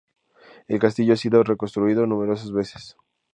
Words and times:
El 0.67 0.79
castillo 0.79 1.13
ha 1.13 1.15
sido 1.15 1.43
reconstruido 1.43 2.07
numerosas 2.07 2.51
veces. 2.51 2.97